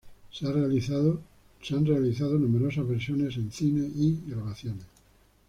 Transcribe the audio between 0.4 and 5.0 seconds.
han realizado numerosas versiones en cine y grabaciones.